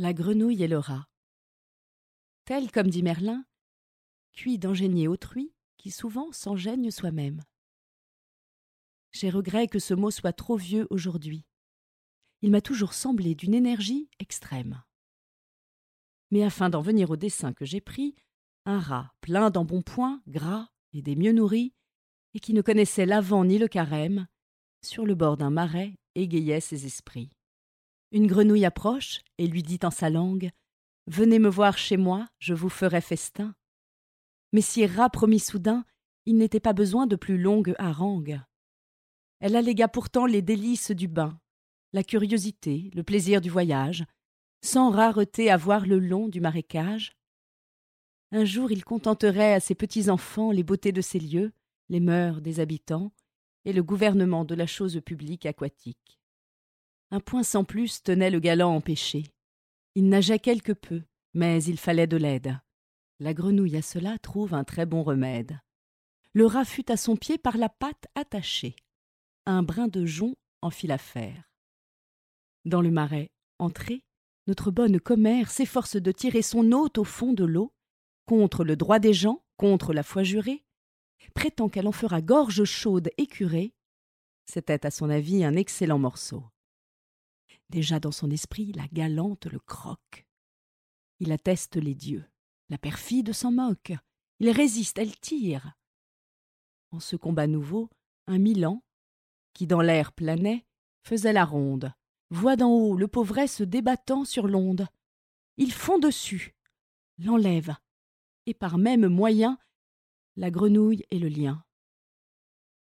[0.00, 1.08] La grenouille et le rat.
[2.44, 3.44] Tel comme dit Merlin,
[4.32, 7.42] cuit d'engénier autrui, qui souvent s'engègne soi-même.
[9.10, 11.48] J'ai regret que ce mot soit trop vieux aujourd'hui.
[12.42, 14.84] Il m'a toujours semblé d'une énergie extrême.
[16.30, 18.14] Mais afin d'en venir au dessin que j'ai pris,
[18.66, 21.74] un rat plein d'embonpoint, gras et des mieux nourris,
[22.34, 24.28] et qui ne connaissait l'avant ni le carême,
[24.80, 27.32] sur le bord d'un marais égayait ses esprits.
[28.10, 30.50] Une grenouille approche et lui dit en sa langue
[31.06, 33.54] Venez me voir chez moi, je vous ferai festin.
[34.52, 35.84] Mais si rat promit soudain,
[36.26, 38.40] il n'était pas besoin de plus longue harangue.
[39.40, 41.38] Elle allégua pourtant les délices du bain,
[41.92, 44.04] la curiosité, le plaisir du voyage,
[44.62, 47.12] sans rareté à voir le long du marécage.
[48.32, 51.52] Un jour il contenterait à ses petits enfants les beautés de ces lieux,
[51.88, 53.12] les mœurs des habitants,
[53.64, 56.18] et le gouvernement de la chose publique aquatique.
[57.10, 59.24] Un point sans plus tenait le galant empêché.
[59.94, 61.02] Il nageait quelque peu,
[61.34, 62.58] mais il fallait de l'aide.
[63.18, 65.58] La grenouille à cela trouve un très bon remède.
[66.34, 68.76] Le rat fut à son pied par la patte attachée.
[69.46, 71.50] Un brin de jonc en fit l'affaire.
[72.64, 74.04] Dans le marais, entré,
[74.46, 77.72] notre bonne commère s'efforce de tirer son hôte au fond de l'eau,
[78.26, 80.62] contre le droit des gens, contre la foi jurée,
[81.34, 83.72] prétend qu'elle en fera gorge chaude et curée.
[84.46, 86.44] C'était à son avis un excellent morceau.
[87.70, 90.26] Déjà dans son esprit, la galante le croque.
[91.20, 92.24] Il atteste les dieux.
[92.70, 93.92] La perfide s'en moque.
[94.40, 95.72] Il résiste, elle tire.
[96.90, 97.90] En ce combat nouveau,
[98.26, 98.82] un Milan,
[99.52, 100.64] qui dans l'air planait,
[101.02, 101.92] faisait la ronde,
[102.30, 104.86] voit d'en haut le pauvret se débattant sur l'onde.
[105.56, 106.54] Il fond dessus,
[107.18, 107.74] l'enlève,
[108.46, 109.58] et par même moyen,
[110.36, 111.64] la grenouille et le lien.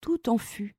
[0.00, 0.76] Tout en fut,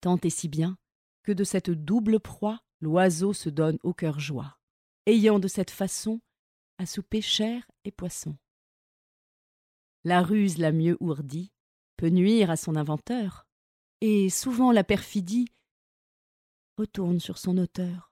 [0.00, 0.76] tant et si bien,
[1.22, 4.58] que de cette double proie l'oiseau se donne au cœur joie,
[5.06, 6.20] ayant de cette façon
[6.78, 8.36] à souper chair et poisson.
[10.04, 11.52] La ruse la mieux ourdie
[11.96, 13.46] peut nuire à son inventeur,
[14.00, 15.48] et souvent la perfidie
[16.78, 18.10] retourne sur son auteur.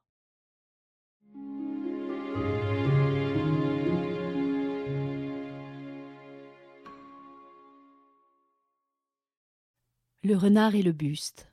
[10.23, 11.49] Le renard et le buste.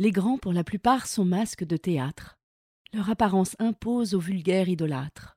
[0.00, 2.38] Les grands, pour la plupart, sont masques de théâtre.
[2.94, 5.36] Leur apparence impose au vulgaire idolâtre.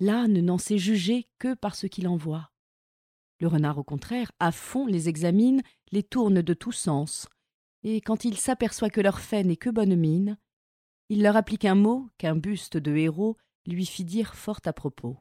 [0.00, 2.50] L'âne n'en sait juger que par ce qu'il en voit.
[3.40, 5.60] Le renard, au contraire, à fond les examine,
[5.92, 7.28] les tourne de tous sens,
[7.82, 10.38] et quand il s'aperçoit que leur fait n'est que bonne mine,
[11.10, 13.36] il leur applique un mot qu'un buste de héros
[13.66, 15.18] lui fit dire fort à propos.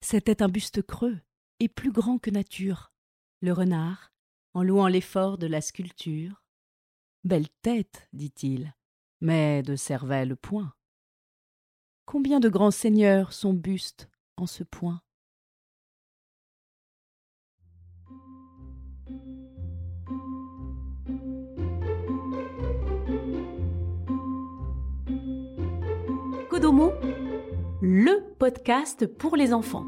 [0.00, 1.20] C'était un buste creux
[1.60, 2.90] et plus grand que nature.
[3.42, 4.12] Le renard,
[4.54, 6.42] en louant l'effort de la sculpture,
[7.28, 8.74] Belle tête, dit-il,
[9.20, 10.72] mais de cervelle point.
[12.06, 14.08] Combien de grands seigneurs sont bustes
[14.38, 15.02] en ce point?
[26.48, 26.94] Kodomo,
[27.82, 29.86] le podcast pour les enfants.